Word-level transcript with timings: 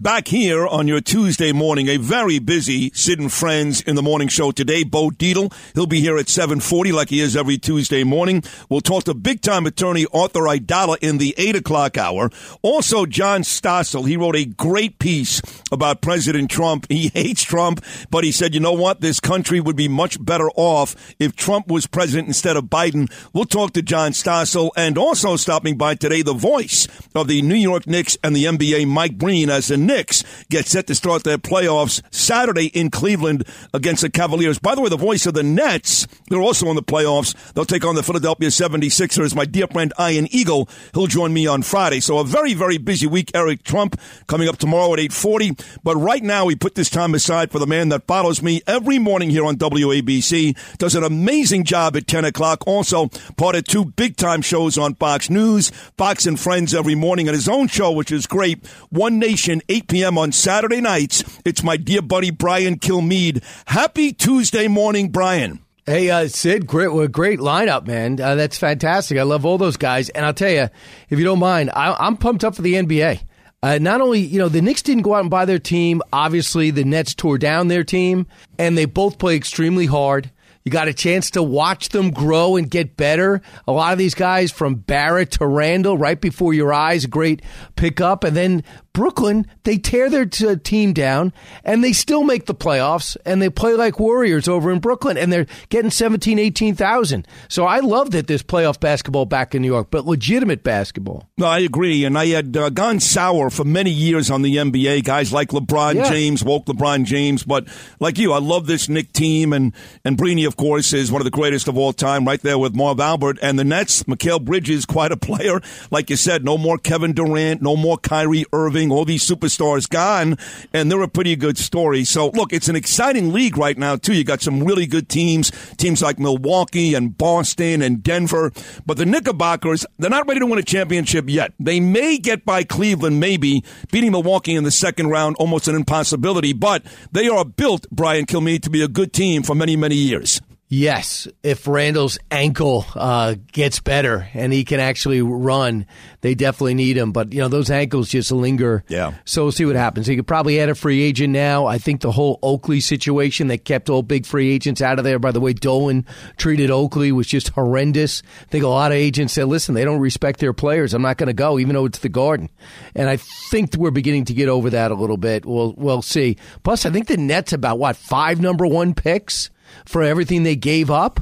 Back 0.00 0.28
here 0.28 0.66
on 0.66 0.88
your 0.88 1.02
Tuesday 1.02 1.52
morning, 1.52 1.88
a 1.88 1.98
very 1.98 2.38
busy 2.38 2.90
Sid 2.94 3.20
and 3.20 3.30
Friends 3.30 3.82
in 3.82 3.96
the 3.96 4.02
morning 4.02 4.28
show 4.28 4.50
today. 4.50 4.82
Bo 4.82 5.10
Dietl, 5.10 5.52
he'll 5.74 5.84
be 5.84 6.00
here 6.00 6.16
at 6.16 6.30
740 6.30 6.90
like 6.90 7.10
he 7.10 7.20
is 7.20 7.36
every 7.36 7.58
Tuesday 7.58 8.02
morning. 8.02 8.42
We'll 8.70 8.80
talk 8.80 9.04
to 9.04 9.12
big-time 9.12 9.66
attorney 9.66 10.06
Arthur 10.10 10.44
Aidala 10.44 10.96
in 11.02 11.18
the 11.18 11.34
8 11.36 11.56
o'clock 11.56 11.98
hour. 11.98 12.30
Also, 12.62 13.04
John 13.04 13.42
Stossel, 13.42 14.08
he 14.08 14.16
wrote 14.16 14.36
a 14.36 14.46
great 14.46 14.98
piece 15.00 15.42
about 15.70 16.00
President 16.00 16.50
Trump. 16.50 16.86
He 16.88 17.08
hates 17.14 17.42
Trump, 17.42 17.84
but 18.08 18.24
he 18.24 18.32
said, 18.32 18.54
you 18.54 18.60
know 18.60 18.72
what? 18.72 19.02
This 19.02 19.20
country 19.20 19.60
would 19.60 19.76
be 19.76 19.88
much 19.88 20.24
better 20.24 20.48
off 20.56 20.96
if 21.18 21.36
Trump 21.36 21.68
was 21.68 21.86
president 21.86 22.26
instead 22.26 22.56
of 22.56 22.64
Biden. 22.64 23.12
We'll 23.34 23.44
talk 23.44 23.74
to 23.74 23.82
John 23.82 24.12
Stossel 24.12 24.70
and 24.78 24.96
also 24.96 25.36
stopping 25.36 25.76
by 25.76 25.94
today, 25.94 26.22
the 26.22 26.32
voice 26.32 26.88
of 27.14 27.28
the 27.28 27.42
New 27.42 27.54
York 27.54 27.86
Knicks 27.86 28.16
and 28.24 28.34
the 28.34 28.46
NBA, 28.46 28.88
Mike 28.88 29.18
Breen, 29.18 29.50
as 29.50 29.68
the 29.68 29.89
Knicks 29.90 30.22
get 30.48 30.66
set 30.66 30.86
to 30.86 30.94
start 30.94 31.24
their 31.24 31.36
playoffs 31.36 32.00
Saturday 32.14 32.66
in 32.66 32.90
Cleveland 32.90 33.44
against 33.74 34.02
the 34.02 34.10
Cavaliers. 34.10 34.60
By 34.60 34.76
the 34.76 34.80
way, 34.80 34.88
the 34.88 34.96
voice 34.96 35.26
of 35.26 35.34
the 35.34 35.42
Nets, 35.42 36.06
they're 36.28 36.40
also 36.40 36.68
in 36.68 36.76
the 36.76 36.82
playoffs. 36.82 37.34
They'll 37.54 37.64
take 37.64 37.84
on 37.84 37.96
the 37.96 38.04
Philadelphia 38.04 38.50
76ers. 38.50 39.34
My 39.34 39.44
dear 39.44 39.66
friend 39.66 39.92
Ian 39.98 40.28
Eagle, 40.30 40.68
he'll 40.94 41.08
join 41.08 41.32
me 41.32 41.48
on 41.48 41.62
Friday. 41.62 41.98
So 41.98 42.18
a 42.18 42.24
very, 42.24 42.54
very 42.54 42.78
busy 42.78 43.08
week. 43.08 43.32
Eric 43.34 43.64
Trump 43.64 44.00
coming 44.28 44.48
up 44.48 44.58
tomorrow 44.58 44.92
at 44.92 45.00
840. 45.00 45.56
But 45.82 45.96
right 45.96 46.22
now, 46.22 46.44
we 46.44 46.54
put 46.54 46.76
this 46.76 46.88
time 46.88 47.12
aside 47.12 47.50
for 47.50 47.58
the 47.58 47.66
man 47.66 47.88
that 47.88 48.06
follows 48.06 48.42
me 48.42 48.62
every 48.68 49.00
morning 49.00 49.28
here 49.28 49.44
on 49.44 49.56
WABC. 49.56 50.78
Does 50.78 50.94
an 50.94 51.02
amazing 51.02 51.64
job 51.64 51.96
at 51.96 52.06
10 52.06 52.24
o'clock. 52.24 52.64
Also, 52.64 53.08
part 53.36 53.56
of 53.56 53.64
two 53.64 53.86
big 53.86 54.16
time 54.16 54.40
shows 54.40 54.78
on 54.78 54.94
Fox 54.94 55.28
News, 55.28 55.70
Fox 55.98 56.26
and 56.26 56.38
Friends 56.38 56.74
every 56.74 56.94
morning, 56.94 57.26
and 57.26 57.34
his 57.34 57.48
own 57.48 57.66
show, 57.66 57.90
which 57.90 58.12
is 58.12 58.28
great. 58.28 58.64
One 58.90 59.18
Nation, 59.18 59.62
8 59.68 59.79
p.m. 59.88 60.18
on 60.18 60.32
Saturday 60.32 60.80
nights. 60.80 61.40
It's 61.44 61.62
my 61.62 61.76
dear 61.76 62.02
buddy 62.02 62.30
Brian 62.30 62.78
Kilmeade. 62.78 63.42
Happy 63.66 64.12
Tuesday 64.12 64.68
morning, 64.68 65.10
Brian. 65.10 65.60
Hey, 65.86 66.10
uh, 66.10 66.28
Sid, 66.28 66.66
great, 66.66 67.10
great 67.10 67.40
lineup, 67.40 67.86
man. 67.86 68.20
Uh, 68.20 68.34
that's 68.34 68.58
fantastic. 68.58 69.18
I 69.18 69.22
love 69.22 69.44
all 69.44 69.58
those 69.58 69.76
guys. 69.76 70.08
And 70.10 70.24
I'll 70.24 70.34
tell 70.34 70.50
you, 70.50 70.68
if 71.08 71.18
you 71.18 71.24
don't 71.24 71.38
mind, 71.38 71.70
I, 71.74 72.06
am 72.06 72.16
pumped 72.16 72.44
up 72.44 72.54
for 72.54 72.62
the 72.62 72.74
NBA. 72.74 73.22
Uh, 73.62 73.78
not 73.78 74.00
only, 74.00 74.20
you 74.20 74.38
know, 74.38 74.48
the 74.48 74.62
Knicks 74.62 74.82
didn't 74.82 75.02
go 75.02 75.14
out 75.14 75.20
and 75.20 75.30
buy 75.30 75.44
their 75.44 75.58
team. 75.58 76.00
Obviously, 76.12 76.70
the 76.70 76.84
Nets 76.84 77.14
tore 77.14 77.38
down 77.38 77.68
their 77.68 77.84
team, 77.84 78.26
and 78.58 78.76
they 78.76 78.84
both 78.84 79.18
play 79.18 79.36
extremely 79.36 79.86
hard. 79.86 80.30
You 80.64 80.70
got 80.70 80.88
a 80.88 80.94
chance 80.94 81.30
to 81.32 81.42
watch 81.42 81.88
them 81.88 82.10
grow 82.10 82.56
and 82.56 82.70
get 82.70 82.96
better. 82.96 83.40
A 83.66 83.72
lot 83.72 83.92
of 83.92 83.98
these 83.98 84.14
guys 84.14 84.52
from 84.52 84.74
Barrett 84.74 85.32
to 85.32 85.46
Randle 85.46 85.96
right 85.96 86.20
before 86.20 86.52
your 86.52 86.72
eyes, 86.72 87.06
great 87.06 87.42
pickup. 87.76 88.24
And 88.24 88.36
then 88.36 88.62
Brooklyn, 88.92 89.46
they 89.62 89.78
tear 89.78 90.10
their 90.10 90.26
t- 90.26 90.56
team 90.56 90.92
down 90.92 91.32
and 91.64 91.84
they 91.84 91.92
still 91.92 92.24
make 92.24 92.46
the 92.46 92.54
playoffs 92.54 93.16
and 93.24 93.40
they 93.40 93.48
play 93.48 93.74
like 93.74 94.00
warriors 94.00 94.48
over 94.48 94.72
in 94.72 94.80
Brooklyn 94.80 95.16
and 95.16 95.32
they're 95.32 95.46
getting 95.68 95.92
17, 95.92 96.40
18,000. 96.40 97.26
So 97.48 97.66
I 97.66 97.78
love 97.80 98.10
that 98.10 98.26
there's 98.26 98.42
playoff 98.42 98.80
basketball 98.80 99.26
back 99.26 99.54
in 99.54 99.62
New 99.62 99.68
York, 99.68 99.88
but 99.92 100.06
legitimate 100.06 100.64
basketball. 100.64 101.28
No, 101.38 101.46
I 101.46 101.60
agree. 101.60 102.04
And 102.04 102.18
I 102.18 102.26
had 102.26 102.56
uh, 102.56 102.70
gone 102.70 102.98
sour 102.98 103.48
for 103.48 103.62
many 103.62 103.92
years 103.92 104.28
on 104.28 104.42
the 104.42 104.56
NBA. 104.56 105.04
Guys 105.04 105.32
like 105.32 105.50
LeBron 105.50 105.94
yeah. 105.94 106.10
James, 106.10 106.42
woke 106.42 106.66
LeBron 106.66 107.04
James. 107.04 107.44
But 107.44 107.68
like 108.00 108.18
you, 108.18 108.32
I 108.32 108.40
love 108.40 108.66
this 108.66 108.88
Knick 108.88 109.12
team. 109.12 109.52
And, 109.52 109.72
and 110.04 110.18
Brini, 110.18 110.48
of 110.48 110.56
course, 110.56 110.92
is 110.92 111.12
one 111.12 111.20
of 111.20 111.24
the 111.24 111.30
greatest 111.30 111.68
of 111.68 111.78
all 111.78 111.92
time, 111.92 112.24
right 112.24 112.42
there 112.42 112.58
with 112.58 112.74
Marv 112.74 112.98
Albert. 112.98 113.38
And 113.40 113.56
the 113.56 113.64
Nets, 113.64 114.02
Mikal 114.02 114.44
Bridges, 114.44 114.84
quite 114.90 115.12
a 115.12 115.16
player. 115.16 115.60
Like 115.92 116.10
you 116.10 116.16
said, 116.16 116.44
no 116.44 116.58
more 116.58 116.76
Kevin 116.76 117.12
Durant, 117.12 117.62
no 117.62 117.76
more 117.76 117.96
Kyrie 117.96 118.46
Irving 118.52 118.79
all 118.88 119.04
these 119.04 119.26
superstars 119.26 119.88
gone, 119.88 120.38
and 120.72 120.90
they're 120.90 121.02
a 121.02 121.08
pretty 121.08 121.34
good 121.34 121.58
story. 121.58 122.04
So, 122.04 122.28
look, 122.28 122.52
it's 122.52 122.68
an 122.68 122.76
exciting 122.76 123.32
league 123.32 123.56
right 123.56 123.76
now, 123.76 123.96
too. 123.96 124.12
You 124.14 124.22
got 124.22 124.42
some 124.42 124.62
really 124.62 124.86
good 124.86 125.08
teams, 125.08 125.50
teams 125.76 126.02
like 126.02 126.20
Milwaukee 126.20 126.94
and 126.94 127.18
Boston 127.18 127.82
and 127.82 128.02
Denver. 128.02 128.52
But 128.86 128.96
the 128.96 129.06
Knickerbockers, 129.06 129.84
they're 129.98 130.08
not 130.08 130.28
ready 130.28 130.38
to 130.38 130.46
win 130.46 130.60
a 130.60 130.62
championship 130.62 131.28
yet. 131.28 131.52
They 131.58 131.80
may 131.80 132.18
get 132.18 132.44
by 132.44 132.62
Cleveland, 132.62 133.18
maybe, 133.18 133.64
beating 133.90 134.12
Milwaukee 134.12 134.54
in 134.54 134.62
the 134.62 134.70
second 134.70 135.08
round, 135.08 135.34
almost 135.40 135.66
an 135.66 135.74
impossibility. 135.74 136.52
But 136.52 136.84
they 137.10 137.28
are 137.28 137.44
built, 137.44 137.86
Brian 137.90 138.26
Kilmeade, 138.26 138.62
to 138.62 138.70
be 138.70 138.82
a 138.82 138.88
good 138.88 139.12
team 139.12 139.42
for 139.42 139.56
many, 139.56 139.74
many 139.74 139.96
years. 139.96 140.40
Yes, 140.72 141.26
if 141.42 141.66
Randle's 141.66 142.16
ankle 142.30 142.86
uh, 142.94 143.34
gets 143.50 143.80
better 143.80 144.28
and 144.34 144.52
he 144.52 144.62
can 144.62 144.78
actually 144.78 145.20
run, 145.20 145.84
they 146.20 146.36
definitely 146.36 146.74
need 146.74 146.96
him. 146.96 147.10
But 147.10 147.32
you 147.32 147.40
know 147.40 147.48
those 147.48 147.72
ankles 147.72 148.08
just 148.08 148.30
linger. 148.30 148.84
Yeah. 148.86 149.14
So 149.24 149.42
we'll 149.42 149.52
see 149.52 149.64
what 149.64 149.74
happens. 149.74 150.06
He 150.06 150.14
could 150.14 150.28
probably 150.28 150.60
add 150.60 150.68
a 150.68 150.76
free 150.76 151.02
agent 151.02 151.32
now. 151.32 151.66
I 151.66 151.78
think 151.78 152.02
the 152.02 152.12
whole 152.12 152.38
Oakley 152.40 152.78
situation 152.78 153.48
that 153.48 153.64
kept 153.64 153.90
all 153.90 154.04
big 154.04 154.24
free 154.24 154.48
agents 154.52 154.80
out 154.80 155.00
of 155.00 155.04
there. 155.04 155.18
By 155.18 155.32
the 155.32 155.40
way, 155.40 155.54
Dolan 155.54 156.06
treated 156.36 156.70
Oakley 156.70 157.10
was 157.10 157.26
just 157.26 157.48
horrendous. 157.48 158.22
I 158.42 158.44
think 158.44 158.62
a 158.62 158.68
lot 158.68 158.92
of 158.92 158.96
agents 158.96 159.32
said, 159.32 159.48
"Listen, 159.48 159.74
they 159.74 159.84
don't 159.84 159.98
respect 159.98 160.38
their 160.38 160.52
players. 160.52 160.94
I'm 160.94 161.02
not 161.02 161.16
going 161.16 161.26
to 161.26 161.32
go, 161.32 161.58
even 161.58 161.74
though 161.74 161.86
it's 161.86 161.98
the 161.98 162.08
Garden." 162.08 162.48
And 162.94 163.08
I 163.08 163.16
think 163.16 163.74
we're 163.74 163.90
beginning 163.90 164.26
to 164.26 164.34
get 164.34 164.48
over 164.48 164.70
that 164.70 164.92
a 164.92 164.94
little 164.94 165.16
bit. 165.16 165.44
We'll 165.44 165.74
we'll 165.76 166.02
see. 166.02 166.36
Plus, 166.62 166.86
I 166.86 166.90
think 166.90 167.08
the 167.08 167.16
Nets 167.16 167.52
about 167.52 167.80
what 167.80 167.96
five 167.96 168.40
number 168.40 168.68
one 168.68 168.94
picks 168.94 169.50
for 169.84 170.02
everything 170.02 170.42
they 170.42 170.56
gave 170.56 170.90
up. 170.90 171.20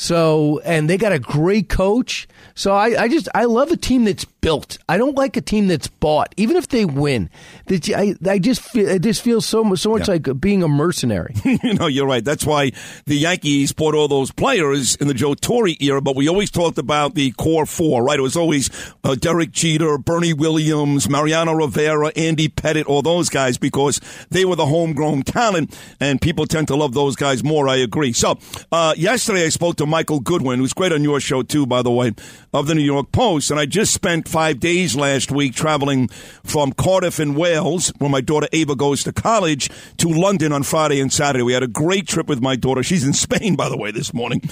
So, 0.00 0.62
and 0.64 0.88
they 0.88 0.96
got 0.96 1.12
a 1.12 1.18
great 1.18 1.68
coach. 1.68 2.26
So 2.54 2.72
I, 2.72 3.02
I 3.02 3.08
just, 3.08 3.28
I 3.34 3.44
love 3.44 3.70
a 3.70 3.76
team 3.76 4.06
that's 4.06 4.24
built. 4.24 4.78
I 4.88 4.96
don't 4.96 5.14
like 5.14 5.36
a 5.36 5.42
team 5.42 5.68
that's 5.68 5.88
bought, 5.88 6.34
even 6.38 6.56
if 6.56 6.68
they 6.68 6.86
win. 6.86 7.28
I, 7.70 8.14
I 8.26 8.38
just 8.38 8.62
feel, 8.62 8.88
it 8.88 9.02
just 9.02 9.20
feels 9.20 9.44
so, 9.44 9.74
so 9.74 9.90
much 9.90 10.08
yeah. 10.08 10.14
like 10.14 10.40
being 10.40 10.62
a 10.62 10.68
mercenary. 10.68 11.34
you 11.44 11.74
know, 11.74 11.86
you're 11.86 12.06
right. 12.06 12.24
That's 12.24 12.46
why 12.46 12.72
the 13.04 13.16
Yankees 13.16 13.72
bought 13.72 13.94
all 13.94 14.08
those 14.08 14.30
players 14.30 14.96
in 14.96 15.06
the 15.06 15.12
Joe 15.12 15.34
Torre 15.34 15.74
era, 15.80 16.00
but 16.00 16.16
we 16.16 16.30
always 16.30 16.50
talked 16.50 16.78
about 16.78 17.14
the 17.14 17.32
core 17.32 17.66
four, 17.66 18.02
right? 18.02 18.18
It 18.18 18.22
was 18.22 18.36
always 18.36 18.70
uh, 19.04 19.16
Derek 19.16 19.50
Jeter, 19.50 19.98
Bernie 19.98 20.32
Williams, 20.32 21.10
Mariano 21.10 21.52
Rivera, 21.52 22.10
Andy 22.16 22.48
Pettitte, 22.48 22.86
all 22.86 23.02
those 23.02 23.28
guys 23.28 23.58
because 23.58 24.00
they 24.30 24.46
were 24.46 24.56
the 24.56 24.66
homegrown 24.66 25.24
talent, 25.24 25.78
and 26.00 26.22
people 26.22 26.46
tend 26.46 26.68
to 26.68 26.76
love 26.76 26.94
those 26.94 27.16
guys 27.16 27.44
more. 27.44 27.68
I 27.68 27.76
agree. 27.76 28.14
So, 28.14 28.38
uh, 28.72 28.94
yesterday 28.96 29.44
I 29.44 29.50
spoke 29.50 29.76
to 29.76 29.89
Michael 29.90 30.20
Goodwin, 30.20 30.60
who's 30.60 30.72
great 30.72 30.92
on 30.92 31.04
your 31.04 31.20
show 31.20 31.42
too, 31.42 31.66
by 31.66 31.82
the 31.82 31.90
way, 31.90 32.12
of 32.54 32.66
the 32.66 32.74
New 32.74 32.82
York 32.82 33.12
Post. 33.12 33.50
And 33.50 33.60
I 33.60 33.66
just 33.66 33.92
spent 33.92 34.28
five 34.28 34.60
days 34.60 34.96
last 34.96 35.30
week 35.30 35.54
traveling 35.54 36.08
from 36.44 36.72
Cardiff 36.72 37.20
in 37.20 37.34
Wales, 37.34 37.92
where 37.98 38.08
my 38.08 38.20
daughter 38.20 38.48
Ava 38.52 38.76
goes 38.76 39.02
to 39.04 39.12
college, 39.12 39.68
to 39.98 40.08
London 40.08 40.52
on 40.52 40.62
Friday 40.62 41.00
and 41.00 41.12
Saturday. 41.12 41.42
We 41.42 41.52
had 41.52 41.62
a 41.62 41.68
great 41.68 42.06
trip 42.06 42.28
with 42.28 42.40
my 42.40 42.56
daughter. 42.56 42.82
She's 42.82 43.04
in 43.04 43.12
Spain, 43.12 43.56
by 43.56 43.68
the 43.68 43.76
way, 43.76 43.90
this 43.90 44.14
morning. 44.14 44.42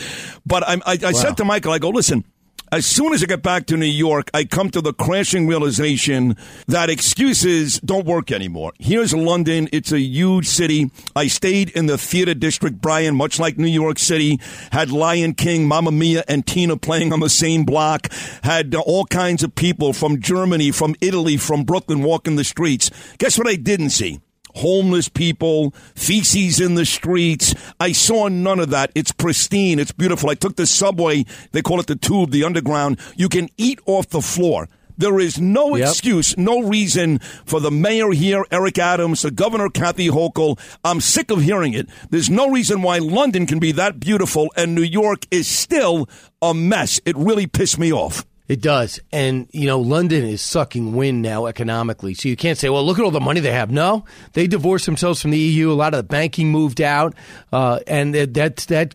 But 0.44 0.69
I, 0.69 0.75
I, 0.84 0.99
I 1.03 1.12
wow. 1.12 1.12
said 1.12 1.37
to 1.38 1.44
Michael, 1.44 1.72
I 1.72 1.78
go, 1.78 1.88
listen, 1.88 2.25
as 2.72 2.86
soon 2.86 3.12
as 3.12 3.22
I 3.22 3.26
get 3.26 3.42
back 3.42 3.66
to 3.66 3.76
New 3.76 3.86
York, 3.86 4.30
I 4.34 4.44
come 4.44 4.70
to 4.70 4.80
the 4.80 4.92
crashing 4.92 5.46
realization 5.46 6.36
that 6.66 6.90
excuses 6.90 7.80
don't 7.80 8.06
work 8.06 8.30
anymore. 8.30 8.72
Here's 8.78 9.14
London. 9.14 9.69
It's 9.72 9.93
a 9.93 10.00
huge 10.00 10.46
city. 10.46 10.90
I 11.16 11.28
stayed 11.28 11.70
in 11.70 11.87
the 11.87 11.98
theater 11.98 12.34
district, 12.34 12.81
Brian, 12.81 13.16
much 13.16 13.38
like 13.38 13.58
New 13.58 13.66
York 13.66 13.98
City, 13.98 14.40
had 14.72 14.90
Lion 14.90 15.34
King, 15.34 15.66
Mamma 15.66 15.93
Mia, 15.93 16.25
and 16.28 16.46
Tina 16.46 16.76
playing 16.76 17.12
on 17.12 17.20
the 17.20 17.31
same 17.31 17.64
block, 17.64 18.12
had 18.43 18.75
uh, 18.75 18.81
all 18.81 19.06
kinds 19.06 19.43
of 19.43 19.54
people 19.54 19.93
from 19.93 20.20
Germany, 20.20 20.70
from 20.70 20.94
Italy, 21.00 21.37
from 21.37 21.64
Brooklyn 21.64 22.02
walking 22.02 22.37
the 22.37 22.44
streets. 22.44 22.90
Guess 23.19 23.38
what 23.38 23.48
I 23.48 23.56
didn't 23.56 23.90
see? 23.90 24.20
Homeless 24.56 25.08
people, 25.08 25.72
feces 25.94 26.60
in 26.60 26.74
the 26.74 26.84
streets. 26.86 27.54
I 27.80 27.92
saw 27.92 28.28
none 28.28 28.60
of 28.60 28.70
that. 28.70 28.90
It's 28.94 29.12
pristine. 29.12 29.78
It's 29.78 29.92
beautiful. 29.92 30.30
I 30.30 30.34
took 30.34 30.56
the 30.56 30.66
subway. 30.66 31.24
They 31.52 31.62
call 31.62 31.80
it 31.80 31.86
the 31.86 31.96
tube, 31.96 32.30
the 32.30 32.44
underground. 32.44 32.98
You 33.16 33.28
can 33.28 33.48
eat 33.56 33.80
off 33.86 34.08
the 34.08 34.22
floor. 34.22 34.68
There 34.98 35.20
is 35.20 35.40
no 35.40 35.76
yep. 35.76 35.90
excuse, 35.90 36.36
no 36.36 36.60
reason 36.60 37.20
for 37.46 37.60
the 37.60 37.70
mayor 37.70 38.10
here, 38.10 38.44
Eric 38.50 38.78
Adams, 38.78 39.22
the 39.22 39.30
governor, 39.30 39.68
Kathy 39.68 40.08
Hochul. 40.08 40.58
I'm 40.84 41.00
sick 41.00 41.30
of 41.30 41.40
hearing 41.40 41.72
it. 41.72 41.88
There's 42.10 42.28
no 42.28 42.50
reason 42.50 42.82
why 42.82 42.98
London 42.98 43.46
can 43.46 43.60
be 43.60 43.70
that 43.72 44.00
beautiful 44.00 44.52
and 44.56 44.74
New 44.74 44.82
York 44.82 45.24
is 45.30 45.46
still 45.46 46.08
a 46.42 46.52
mess. 46.52 47.00
It 47.04 47.16
really 47.16 47.46
pissed 47.46 47.78
me 47.78 47.92
off. 47.92 48.26
It 48.48 48.62
does. 48.62 48.98
And, 49.12 49.46
you 49.52 49.66
know, 49.66 49.78
London 49.78 50.24
is 50.24 50.40
sucking 50.40 50.94
wind 50.94 51.20
now 51.20 51.46
economically. 51.46 52.14
So 52.14 52.28
you 52.28 52.36
can't 52.36 52.56
say, 52.58 52.70
well, 52.70 52.84
look 52.84 52.98
at 52.98 53.04
all 53.04 53.10
the 53.10 53.20
money 53.20 53.40
they 53.40 53.52
have. 53.52 53.70
No, 53.70 54.06
they 54.32 54.46
divorced 54.46 54.86
themselves 54.86 55.20
from 55.20 55.32
the 55.32 55.38
EU. 55.38 55.70
A 55.70 55.74
lot 55.74 55.92
of 55.92 55.98
the 55.98 56.08
banking 56.08 56.50
moved 56.50 56.80
out. 56.80 57.14
Uh, 57.52 57.80
and 57.86 58.14
that, 58.14 58.34
that, 58.34 58.56
that, 58.68 58.94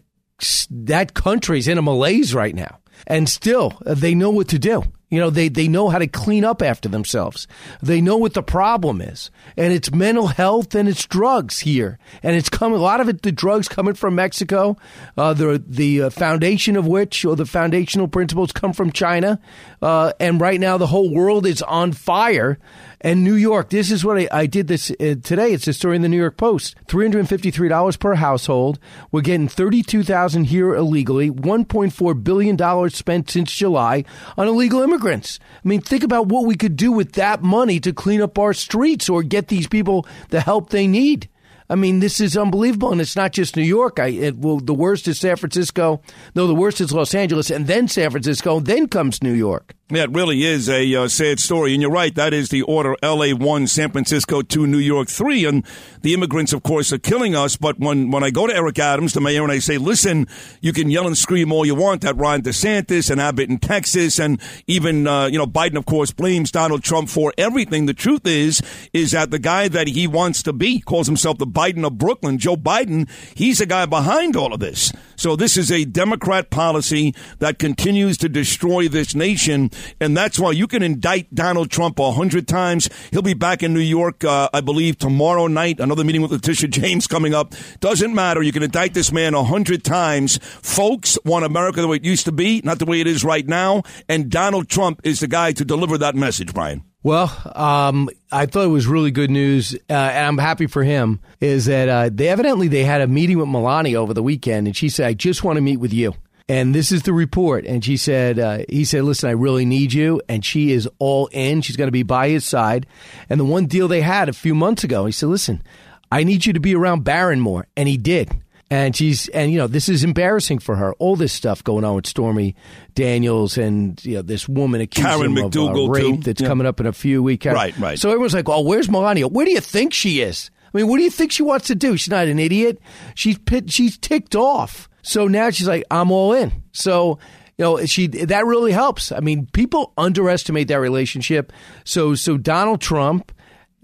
that 0.71 1.13
country's 1.13 1.67
in 1.67 1.77
a 1.77 1.83
malaise 1.83 2.33
right 2.33 2.55
now. 2.55 2.79
And 3.05 3.29
still, 3.29 3.77
they 3.85 4.15
know 4.15 4.31
what 4.31 4.47
to 4.49 4.59
do. 4.59 4.83
You 5.13 5.19
know, 5.19 5.29
they, 5.29 5.47
they 5.47 5.67
know 5.67 5.89
how 5.89 5.99
to 5.99 6.07
clean 6.07 6.43
up 6.43 6.63
after 6.63 6.89
themselves. 6.89 7.47
They 7.83 8.01
know 8.01 8.17
what 8.17 8.33
the 8.33 8.41
problem 8.41 8.99
is. 8.99 9.29
And 9.55 9.71
it's 9.71 9.91
mental 9.91 10.25
health 10.25 10.73
and 10.73 10.89
it's 10.89 11.05
drugs 11.05 11.59
here. 11.59 11.99
And 12.23 12.35
it's 12.35 12.49
coming, 12.49 12.79
a 12.79 12.81
lot 12.81 12.99
of 12.99 13.07
it, 13.07 13.21
the 13.21 13.31
drugs 13.31 13.67
coming 13.67 13.93
from 13.93 14.15
Mexico, 14.15 14.75
uh, 15.15 15.35
the, 15.35 15.63
the 15.67 16.01
uh, 16.01 16.09
foundation 16.09 16.75
of 16.75 16.87
which, 16.87 17.25
or 17.25 17.35
the 17.35 17.45
foundational 17.45 18.07
principles 18.07 18.51
come 18.51 18.73
from 18.73 18.91
China. 18.91 19.39
Uh, 19.83 20.13
and 20.19 20.41
right 20.41 20.59
now 20.59 20.79
the 20.79 20.87
whole 20.87 21.13
world 21.13 21.45
is 21.45 21.61
on 21.61 21.91
fire 21.91 22.57
and 23.03 23.23
New 23.23 23.35
York, 23.35 23.69
this 23.69 23.91
is 23.91 24.05
what 24.05 24.17
I, 24.17 24.27
I 24.31 24.45
did 24.45 24.67
this 24.67 24.89
uh, 24.91 25.15
today. 25.21 25.51
It's 25.51 25.67
a 25.67 25.73
story 25.73 25.97
in 25.97 26.01
the 26.01 26.09
New 26.09 26.17
York 26.17 26.37
Post. 26.37 26.75
$353 26.87 27.99
per 27.99 28.15
household. 28.15 28.79
We're 29.11 29.21
getting 29.21 29.49
32000 29.49 30.45
here 30.45 30.73
illegally. 30.73 31.29
$1.4 31.29 32.23
billion 32.23 32.89
spent 32.89 33.29
since 33.29 33.51
July 33.51 34.05
on 34.37 34.47
illegal 34.47 34.81
immigrants. 34.81 35.39
I 35.63 35.67
mean, 35.67 35.81
think 35.81 36.03
about 36.03 36.27
what 36.27 36.45
we 36.45 36.55
could 36.55 36.77
do 36.77 36.91
with 36.91 37.13
that 37.13 37.43
money 37.43 37.79
to 37.81 37.91
clean 37.91 38.21
up 38.21 38.39
our 38.39 38.53
streets 38.53 39.09
or 39.09 39.21
get 39.21 39.49
these 39.49 39.67
people 39.67 40.07
the 40.29 40.39
help 40.39 40.69
they 40.69 40.87
need. 40.87 41.29
I 41.69 41.75
mean, 41.75 41.99
this 41.99 42.19
is 42.19 42.37
unbelievable, 42.37 42.91
and 42.91 43.01
it's 43.01 43.15
not 43.15 43.31
just 43.31 43.55
New 43.55 43.63
York. 43.63 43.99
I 43.99 44.07
it, 44.07 44.37
well, 44.37 44.59
the 44.59 44.73
worst 44.73 45.07
is 45.07 45.19
San 45.19 45.35
Francisco. 45.35 46.01
No, 46.35 46.47
the 46.47 46.55
worst 46.55 46.81
is 46.81 46.93
Los 46.93 47.15
Angeles, 47.15 47.49
and 47.49 47.67
then 47.67 47.87
San 47.87 48.11
Francisco. 48.11 48.59
Then 48.59 48.87
comes 48.87 49.23
New 49.23 49.33
York. 49.33 49.73
Yeah, 49.93 50.05
it 50.05 50.11
really 50.11 50.43
is 50.43 50.69
a 50.69 50.95
uh, 50.95 51.07
sad 51.07 51.39
story. 51.39 51.73
And 51.73 51.81
you're 51.81 51.91
right, 51.91 52.15
that 52.15 52.33
is 52.33 52.49
the 52.49 52.63
order 52.63 52.95
LA 53.03 53.35
1, 53.35 53.67
San 53.67 53.91
Francisco 53.91 54.41
2, 54.41 54.65
New 54.65 54.79
York 54.79 55.07
3. 55.07 55.45
And 55.45 55.63
the 56.01 56.15
immigrants, 56.15 56.51
of 56.51 56.63
course, 56.63 56.91
are 56.91 56.97
killing 56.97 57.35
us. 57.35 57.57
But 57.57 57.79
when, 57.79 58.09
when 58.09 58.23
I 58.23 58.31
go 58.31 58.47
to 58.47 58.55
Eric 58.55 58.79
Adams, 58.79 59.13
the 59.13 59.21
mayor, 59.21 59.43
and 59.43 59.51
I 59.51 59.59
say, 59.59 59.77
listen, 59.77 60.25
you 60.61 60.73
can 60.73 60.89
yell 60.89 61.05
and 61.05 61.15
scream 61.15 61.51
all 61.51 61.63
you 61.63 61.75
want 61.75 62.03
at 62.05 62.17
Ron 62.17 62.41
DeSantis 62.41 63.11
and 63.11 63.21
Abbott 63.21 63.51
in 63.51 63.59
Texas. 63.59 64.19
And 64.19 64.41
even, 64.65 65.05
uh, 65.05 65.27
you 65.27 65.37
know, 65.37 65.45
Biden, 65.45 65.75
of 65.75 65.85
course, 65.85 66.11
blames 66.11 66.49
Donald 66.49 66.81
Trump 66.81 67.07
for 67.07 67.31
everything. 67.37 67.85
The 67.85 67.93
truth 67.93 68.25
is, 68.25 68.63
is 68.93 69.11
that 69.11 69.29
the 69.29 69.37
guy 69.37 69.67
that 69.67 69.87
he 69.87 70.07
wants 70.07 70.41
to 70.43 70.53
be 70.53 70.79
calls 70.79 71.05
himself 71.05 71.37
the 71.37 71.45
Biden 71.53 71.85
of 71.85 71.97
Brooklyn, 71.97 72.37
Joe 72.37 72.57
Biden. 72.57 73.09
He's 73.35 73.59
the 73.59 73.65
guy 73.65 73.85
behind 73.85 74.35
all 74.35 74.53
of 74.53 74.59
this. 74.59 74.91
So 75.15 75.35
this 75.35 75.57
is 75.57 75.71
a 75.71 75.85
Democrat 75.85 76.49
policy 76.49 77.13
that 77.39 77.59
continues 77.59 78.17
to 78.17 78.29
destroy 78.29 78.87
this 78.87 79.15
nation. 79.15 79.71
And 79.99 80.17
that's 80.17 80.39
why 80.39 80.51
you 80.51 80.67
can 80.67 80.83
indict 80.83 81.33
Donald 81.33 81.71
Trump 81.71 81.99
a 81.99 82.11
hundred 82.11 82.47
times. 82.47 82.89
He'll 83.11 83.21
be 83.21 83.33
back 83.33 83.63
in 83.63 83.73
New 83.73 83.79
York, 83.79 84.23
uh, 84.23 84.49
I 84.53 84.61
believe, 84.61 84.97
tomorrow 84.97 85.47
night. 85.47 85.79
Another 85.79 86.03
meeting 86.03 86.21
with 86.21 86.31
Letitia 86.31 86.69
James 86.69 87.07
coming 87.13 87.33
up. 87.33 87.53
Doesn't 87.79 88.13
matter. 88.13 88.41
You 88.41 88.51
can 88.51 88.63
indict 88.63 88.93
this 88.93 89.11
man 89.11 89.33
a 89.33 89.43
hundred 89.43 89.83
times. 89.83 90.39
Folks 90.61 91.17
want 91.23 91.45
America 91.45 91.81
the 91.81 91.87
way 91.87 91.97
it 91.97 92.05
used 92.05 92.25
to 92.25 92.31
be, 92.31 92.61
not 92.63 92.79
the 92.79 92.85
way 92.85 92.99
it 92.99 93.07
is 93.07 93.23
right 93.23 93.47
now. 93.47 93.83
And 94.09 94.29
Donald 94.29 94.67
Trump 94.67 95.01
is 95.03 95.19
the 95.19 95.27
guy 95.27 95.51
to 95.53 95.63
deliver 95.63 95.97
that 95.97 96.15
message, 96.15 96.53
Brian. 96.53 96.83
Well, 97.03 97.35
um, 97.53 98.09
I 98.31 98.45
thought 98.45 98.63
it 98.63 98.69
was 98.69 98.87
really 98.87 99.11
good 99.11 99.29
news, 99.29 99.75
uh, 99.89 99.93
and 99.93 100.25
I'm 100.25 100.37
happy 100.37 100.67
for 100.67 100.83
him. 100.83 101.19
Is 101.41 101.65
that 101.65 101.89
uh, 101.89 102.09
they 102.11 102.29
evidently 102.29 102.69
they 102.69 102.85
had 102.85 103.01
a 103.01 103.07
meeting 103.07 103.37
with 103.37 103.49
Melania 103.49 104.01
over 104.01 104.13
the 104.13 104.23
weekend, 104.23 104.67
and 104.67 104.75
she 104.75 104.87
said, 104.87 105.07
"I 105.07 105.13
just 105.13 105.43
want 105.43 105.57
to 105.57 105.61
meet 105.61 105.77
with 105.77 105.91
you." 105.91 106.13
And 106.49 106.75
this 106.75 106.91
is 106.91 107.03
the 107.03 107.13
report. 107.13 107.65
And 107.65 107.83
she 107.83 107.95
said, 107.95 108.37
uh, 108.37 108.65
he 108.67 108.83
said, 108.83 109.03
listen, 109.03 109.29
I 109.29 109.33
really 109.33 109.65
need 109.65 109.93
you. 109.93 110.21
And 110.27 110.43
she 110.43 110.71
is 110.71 110.89
all 110.99 111.27
in. 111.27 111.61
She's 111.61 111.77
going 111.77 111.87
to 111.87 111.91
be 111.93 112.03
by 112.03 112.29
his 112.29 112.43
side. 112.43 112.85
And 113.29 113.39
the 113.39 113.45
one 113.45 113.65
deal 113.65 113.87
they 113.87 114.01
had 114.01 114.27
a 114.27 114.33
few 114.33 114.53
months 114.53 114.83
ago, 114.83 115.05
he 115.05 115.13
said, 115.13 115.29
listen, 115.29 115.63
I 116.11 116.23
need 116.23 116.45
you 116.45 116.51
to 116.53 116.59
be 116.59 116.75
around 116.75 117.05
Barron 117.05 117.39
more. 117.39 117.67
And 117.77 117.87
he 117.87 117.95
did. 117.95 118.42
And 118.73 118.95
she's, 118.95 119.27
and 119.29 119.51
you 119.51 119.59
know, 119.59 119.67
this 119.67 119.87
is 119.87 120.03
embarrassing 120.03 120.57
for 120.59 120.75
her. 120.75 120.93
All 120.93 121.15
this 121.15 121.31
stuff 121.31 121.63
going 121.63 121.83
on 121.83 121.93
with 121.95 122.07
Stormy 122.07 122.55
Daniels 122.95 123.57
and 123.57 124.03
you 124.03 124.15
know 124.15 124.21
this 124.23 124.49
woman 124.49 124.81
accused 124.81 125.07
Karen 125.07 125.37
him 125.37 125.51
McDougal 125.51 125.83
of 125.83 125.89
uh, 125.89 125.91
rape 125.93 126.03
too. 126.15 126.21
that's 126.23 126.41
Yeah. 126.41 126.47
coming 126.47 126.65
up 126.65 126.79
in 126.79 126.87
a 126.87 126.93
few 126.93 127.21
weeks. 127.21 127.45
Right, 127.45 127.77
right. 127.77 127.99
So 127.99 128.09
everyone's 128.09 128.33
like, 128.33 128.49
"Oh, 128.49 128.61
where's 128.61 128.89
Melania? 128.89 129.27
Where 129.27 129.45
do 129.45 129.51
you 129.51 129.59
think 129.59 129.93
she 129.93 130.21
is? 130.21 130.49
I 130.73 130.77
mean, 130.79 130.87
what 130.87 130.97
do 130.97 131.03
you 131.03 131.11
think 131.11 131.31
she 131.31 131.43
wants 131.43 131.67
to 131.67 131.75
do? 131.75 131.97
She's 131.97 132.09
not 132.09 132.27
an 132.27 132.39
idiot. 132.39 132.79
She's 133.13 133.37
pit, 133.37 133.71
she's 133.71 133.95
ticked 133.97 134.35
off. 134.35 134.89
So 135.03 135.27
now 135.27 135.51
she's 135.51 135.67
like, 135.67 135.83
I'm 135.91 136.09
all 136.11 136.33
in. 136.33 136.63
So 136.71 137.19
you 137.59 137.65
know, 137.65 137.85
she 137.85 138.07
that 138.07 138.45
really 138.47 138.71
helps. 138.71 139.11
I 139.11 139.19
mean, 139.19 139.45
people 139.53 139.93
underestimate 139.99 140.67
that 140.69 140.79
relationship. 140.79 141.53
So 141.83 142.15
so 142.15 142.37
Donald 142.37 142.81
Trump, 142.81 143.31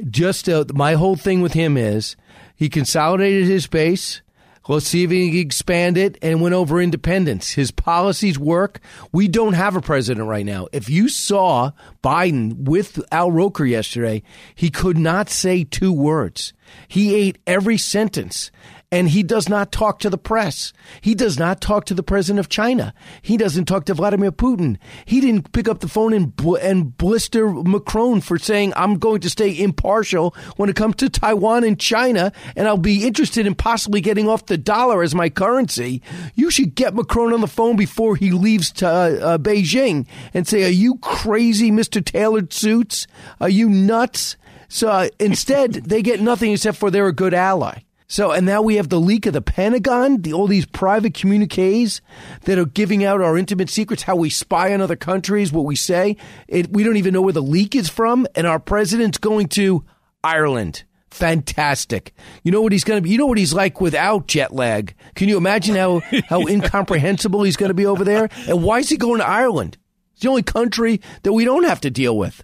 just 0.10 0.50
uh, 0.50 0.66
my 0.74 0.94
whole 0.94 1.16
thing 1.16 1.42
with 1.42 1.54
him 1.54 1.78
is 1.78 2.16
he 2.56 2.70
consolidated 2.70 3.46
his 3.46 3.68
base. 3.68 4.22
Let's 4.70 4.88
see 4.88 5.04
if 5.04 5.10
he 5.10 5.32
can 5.32 5.40
expand 5.40 5.98
it 5.98 6.20
and 6.22 6.44
win 6.44 6.54
over 6.54 6.80
independents. 6.80 7.54
His 7.54 7.72
policies 7.72 8.38
work. 8.38 8.80
We 9.12 9.28
don't 9.28 9.54
have 9.54 9.76
a 9.76 9.82
president 9.82 10.28
right 10.28 10.46
now. 10.46 10.68
If 10.72 10.92
you 10.92 11.10
saw 11.10 11.72
Biden 12.04 12.66
with 12.66 13.02
Al 13.12 13.32
Roker 13.32 13.66
yesterday, 13.66 14.22
he 14.54 14.70
could 14.70 14.98
not 15.00 15.28
say 15.28 15.64
two 15.64 15.92
words. 15.92 16.54
He 16.88 17.16
ate 17.16 17.38
every 17.46 17.78
sentence. 17.78 18.52
And 18.92 19.10
he 19.10 19.22
does 19.22 19.48
not 19.48 19.72
talk 19.72 20.00
to 20.00 20.10
the 20.10 20.18
press. 20.18 20.74
He 21.02 21.14
does 21.14 21.38
not 21.38 21.62
talk 21.62 21.86
to 21.86 21.94
the 21.94 22.02
president 22.02 22.40
of 22.40 22.50
China. 22.50 22.92
He 23.22 23.38
doesn't 23.38 23.66
talk 23.66 23.86
to 23.86 23.94
Vladimir 23.94 24.32
Putin. 24.32 24.78
He 25.06 25.22
didn't 25.22 25.52
pick 25.52 25.68
up 25.68 25.80
the 25.80 25.88
phone 25.88 26.12
and, 26.12 26.36
bl- 26.36 26.56
and 26.56 26.98
blister 26.98 27.50
Macron 27.52 28.20
for 28.20 28.40
saying, 28.40 28.74
I'm 28.76 28.98
going 28.98 29.22
to 29.22 29.30
stay 29.30 29.56
impartial 29.62 30.36
when 30.56 30.70
it 30.70 30.76
comes 30.76 30.96
to 30.98 31.10
Taiwan 31.10 31.64
and 31.64 31.80
China, 31.80 32.32
and 32.56 32.68
I'll 32.68 32.78
be 32.78 33.06
interested 33.06 33.46
in 33.46 33.54
possibly 33.54 34.02
getting 34.02 34.28
off 34.28 34.48
the 34.48 34.58
dollar 34.58 35.04
as 35.04 35.14
my 35.14 35.30
currency. 35.30 36.02
You 36.34 36.50
should 36.50 36.74
get 36.74 36.96
Macron 36.96 37.32
on 37.32 37.42
the 37.42 37.48
phone 37.48 37.76
before 37.76 38.16
he 38.16 38.32
leaves 38.32 38.72
to 38.74 38.88
uh, 38.88 38.90
uh, 38.90 39.38
Beijing 39.38 40.08
and 40.34 40.48
say, 40.48 40.64
Are 40.64 40.70
you 40.70 40.96
crazy, 40.98 41.70
Mr. 41.70 42.04
Tailored 42.04 42.52
Suits? 42.54 43.06
Are 43.40 43.50
you 43.50 43.70
nuts? 43.70 44.36
So 44.70 44.88
uh, 44.88 45.10
instead, 45.20 45.74
they 45.86 46.02
get 46.02 46.22
nothing 46.22 46.54
except 46.54 46.78
for 46.78 46.90
they're 46.90 47.08
a 47.08 47.14
good 47.14 47.34
ally. 47.34 47.80
So, 48.12 48.32
and 48.32 48.44
now 48.44 48.64
we 48.64 48.78
have 48.78 48.90
the 48.90 49.00
leak 49.00 49.28
of 49.28 49.34
the 49.34 49.42
Pentagon, 49.42 50.24
the, 50.24 50.34
all 50.34 50.48
these 50.48 50.66
private 50.66 51.14
communiques 51.14 52.02
that 52.46 52.58
are 52.58 52.66
giving 52.66 53.04
out 53.04 53.22
our 53.22 53.38
intimate 53.38 53.70
secrets, 53.70 54.02
how 54.02 54.16
we 54.16 54.32
spy 54.32 54.74
on 54.74 54.82
other 54.82 54.96
countries, 54.96 55.52
what 55.52 55.66
we 55.66 55.76
say. 55.76 56.18
It, 56.48 56.74
we 56.74 56.84
don't 56.84 56.98
even 56.98 57.14
know 57.14 57.22
where 57.22 57.34
the 57.34 57.42
leak 57.42 57.76
is 57.76 57.88
from. 57.88 58.26
And 58.34 58.48
our 58.48 58.58
president's 58.58 59.20
going 59.20 59.50
to 59.50 59.86
Ireland. 60.24 60.86
Fantastic. 61.12 62.16
You 62.44 62.52
know 62.52 62.62
what 62.62 62.72
he's 62.72 62.84
going 62.84 62.98
to 62.98 63.02
be, 63.04 63.12
you 63.12 63.20
know 63.20 63.28
what 63.28 63.38
he's 63.38 63.54
like 63.54 63.80
without 63.80 64.28
jet 64.28 64.54
lag. 64.54 64.96
Can 65.14 65.30
you 65.30 65.38
imagine 65.38 65.76
how, 65.76 66.00
how 66.28 66.42
incomprehensible 66.48 67.44
he's 67.44 67.58
going 67.58 67.70
to 67.70 67.76
be 67.76 67.86
over 67.86 68.04
there? 68.04 68.30
And 68.48 68.64
why 68.64 68.80
is 68.80 68.90
he 68.90 68.98
going 68.98 69.20
to 69.20 69.28
Ireland? 69.28 69.78
It's 70.14 70.24
the 70.24 70.30
only 70.30 70.44
country 70.44 71.00
that 71.22 71.34
we 71.34 71.46
don't 71.46 71.66
have 71.66 71.82
to 71.82 71.92
deal 71.92 72.18
with. 72.18 72.44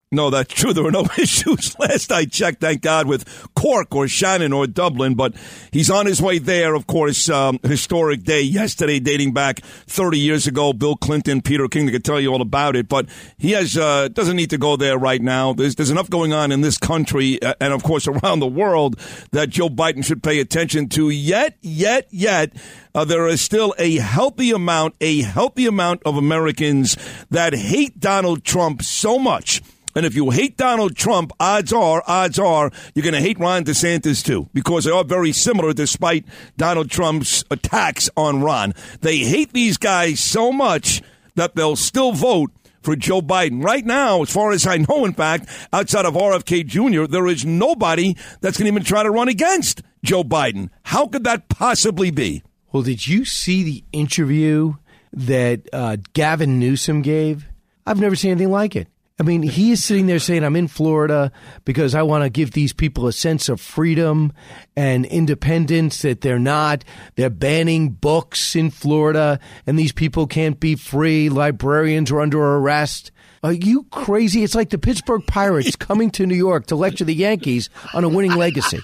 No, 0.13 0.29
that's 0.29 0.53
true. 0.53 0.73
There 0.73 0.83
were 0.83 0.91
no 0.91 1.05
issues 1.17 1.79
last 1.79 2.11
I 2.11 2.25
checked, 2.25 2.59
thank 2.59 2.81
God, 2.81 3.07
with 3.07 3.47
Cork 3.55 3.95
or 3.95 4.09
Shannon 4.09 4.51
or 4.51 4.67
Dublin, 4.67 5.15
but 5.15 5.33
he's 5.71 5.89
on 5.89 6.05
his 6.05 6.21
way 6.21 6.37
there, 6.37 6.75
of 6.75 6.85
course. 6.85 7.29
Um, 7.29 7.59
historic 7.63 8.23
day 8.23 8.41
yesterday, 8.41 8.99
dating 8.99 9.33
back 9.33 9.61
30 9.61 10.19
years 10.19 10.47
ago. 10.47 10.73
Bill 10.73 10.97
Clinton, 10.97 11.41
Peter 11.41 11.65
King, 11.69 11.85
they 11.85 11.93
could 11.93 12.03
tell 12.03 12.19
you 12.19 12.27
all 12.27 12.41
about 12.41 12.75
it, 12.75 12.89
but 12.89 13.07
he 13.37 13.51
has, 13.51 13.77
uh, 13.77 14.09
doesn't 14.09 14.35
need 14.35 14.49
to 14.49 14.57
go 14.57 14.75
there 14.75 14.97
right 14.97 15.21
now. 15.21 15.53
There's, 15.53 15.75
there's 15.75 15.89
enough 15.89 16.09
going 16.09 16.33
on 16.33 16.51
in 16.51 16.59
this 16.59 16.77
country 16.77 17.39
and, 17.41 17.71
of 17.71 17.81
course, 17.83 18.05
around 18.09 18.41
the 18.41 18.47
world 18.47 18.99
that 19.31 19.47
Joe 19.49 19.69
Biden 19.69 20.03
should 20.03 20.21
pay 20.21 20.41
attention 20.41 20.89
to. 20.89 21.09
Yet, 21.09 21.55
yet, 21.61 22.07
yet, 22.11 22.51
uh, 22.93 23.05
there 23.05 23.27
is 23.27 23.39
still 23.39 23.73
a 23.79 23.95
healthy 23.99 24.51
amount, 24.51 24.95
a 24.99 25.21
healthy 25.21 25.67
amount 25.67 26.03
of 26.03 26.17
Americans 26.17 26.97
that 27.29 27.53
hate 27.53 27.97
Donald 27.97 28.43
Trump 28.43 28.81
so 28.81 29.17
much. 29.17 29.61
And 29.95 30.05
if 30.05 30.15
you 30.15 30.29
hate 30.29 30.57
Donald 30.57 30.95
Trump, 30.95 31.31
odds 31.39 31.73
are, 31.73 32.03
odds 32.07 32.39
are, 32.39 32.71
you're 32.93 33.03
going 33.03 33.13
to 33.13 33.21
hate 33.21 33.39
Ron 33.39 33.63
DeSantis 33.63 34.23
too, 34.23 34.49
because 34.53 34.85
they 34.85 34.91
are 34.91 35.03
very 35.03 35.31
similar 35.31 35.73
despite 35.73 36.25
Donald 36.57 36.89
Trump's 36.89 37.43
attacks 37.51 38.09
on 38.15 38.41
Ron. 38.41 38.73
They 39.01 39.19
hate 39.19 39.53
these 39.53 39.77
guys 39.77 40.19
so 40.19 40.51
much 40.51 41.01
that 41.35 41.55
they'll 41.55 41.75
still 41.75 42.11
vote 42.11 42.51
for 42.81 42.95
Joe 42.95 43.21
Biden. 43.21 43.63
Right 43.63 43.85
now, 43.85 44.21
as 44.21 44.31
far 44.31 44.51
as 44.51 44.65
I 44.65 44.77
know, 44.77 45.05
in 45.05 45.13
fact, 45.13 45.49
outside 45.71 46.05
of 46.05 46.15
RFK 46.15 46.65
Jr., 46.65 47.05
there 47.05 47.27
is 47.27 47.45
nobody 47.45 48.15
that's 48.41 48.57
going 48.57 48.65
to 48.65 48.71
even 48.71 48.83
try 48.83 49.03
to 49.03 49.11
run 49.11 49.27
against 49.27 49.81
Joe 50.03 50.23
Biden. 50.23 50.69
How 50.83 51.07
could 51.07 51.23
that 51.23 51.49
possibly 51.49 52.11
be? 52.11 52.43
Well, 52.71 52.83
did 52.83 53.07
you 53.07 53.25
see 53.25 53.63
the 53.63 53.83
interview 53.91 54.75
that 55.13 55.67
uh, 55.73 55.97
Gavin 56.13 56.59
Newsom 56.59 57.01
gave? 57.01 57.45
I've 57.85 57.99
never 57.99 58.15
seen 58.15 58.31
anything 58.31 58.51
like 58.51 58.75
it. 58.75 58.87
I 59.21 59.23
mean, 59.23 59.43
he 59.43 59.69
is 59.69 59.85
sitting 59.85 60.07
there 60.07 60.17
saying, 60.17 60.43
I'm 60.43 60.55
in 60.55 60.67
Florida 60.67 61.31
because 61.63 61.93
I 61.93 62.01
want 62.01 62.23
to 62.23 62.29
give 62.31 62.53
these 62.53 62.73
people 62.73 63.05
a 63.05 63.13
sense 63.13 63.49
of 63.49 63.61
freedom 63.61 64.33
and 64.75 65.05
independence 65.05 66.01
that 66.01 66.21
they're 66.21 66.39
not. 66.39 66.83
They're 67.17 67.29
banning 67.29 67.89
books 67.89 68.55
in 68.55 68.71
Florida 68.71 69.39
and 69.67 69.77
these 69.77 69.91
people 69.91 70.25
can't 70.25 70.59
be 70.59 70.73
free. 70.73 71.29
Librarians 71.29 72.09
are 72.09 72.19
under 72.19 72.41
arrest. 72.41 73.11
Are 73.43 73.53
you 73.53 73.83
crazy? 73.89 74.43
It's 74.43 74.53
like 74.53 74.69
the 74.69 74.77
Pittsburgh 74.77 75.25
Pirates 75.25 75.75
coming 75.77 76.11
to 76.11 76.27
New 76.27 76.35
York 76.35 76.67
to 76.67 76.75
lecture 76.75 77.05
the 77.05 77.15
Yankees 77.15 77.69
on 77.93 78.03
a 78.03 78.09
winning 78.09 78.35
legacy. 78.35 78.79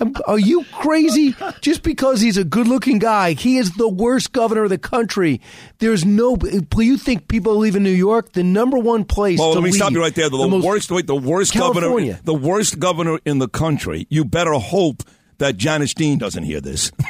Um, 0.00 0.14
are 0.26 0.38
you 0.38 0.64
crazy? 0.72 1.34
Just 1.60 1.82
because 1.82 2.20
he's 2.20 2.38
a 2.38 2.44
good 2.44 2.66
looking 2.66 2.98
guy, 2.98 3.32
he 3.32 3.58
is 3.58 3.72
the 3.72 3.88
worst 3.88 4.32
governor 4.32 4.64
of 4.64 4.70
the 4.70 4.78
country. 4.78 5.40
There's 5.78 6.04
no. 6.04 6.38
You 6.76 6.96
think 6.96 7.28
people 7.28 7.56
live 7.56 7.76
in 7.76 7.82
New 7.82 7.90
York? 7.90 8.32
The 8.32 8.42
number 8.42 8.78
one 8.78 9.04
place. 9.04 9.38
Well, 9.38 9.50
to 9.50 9.54
let 9.56 9.64
me 9.64 9.70
leave, 9.70 9.74
stop 9.74 9.92
you 9.92 10.00
right 10.00 10.14
there. 10.14 10.30
The, 10.30 10.38
the 10.38 10.62
worst, 10.64 10.90
wait, 10.90 11.06
the 11.06 11.14
worst 11.14 11.52
California. 11.52 12.14
governor, 12.14 12.20
the 12.24 12.34
worst 12.34 12.78
governor 12.78 13.18
in 13.24 13.38
the 13.38 13.48
country. 13.48 14.06
You 14.08 14.24
better 14.24 14.54
hope 14.54 15.02
that 15.38 15.56
Janice 15.56 15.94
Dean 15.94 16.18
doesn't 16.18 16.44
hear 16.44 16.60
this. 16.60 16.90